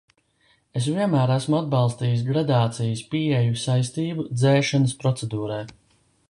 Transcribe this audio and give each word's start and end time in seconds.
Es 0.79 0.85
vienmēr 0.93 1.33
esmu 1.33 1.57
atbalstījis 1.57 2.23
gradācijas 2.29 3.03
pieeju 3.13 3.61
saistību 3.65 4.27
dzēšanas 4.41 4.97
procedūrai. 5.05 5.63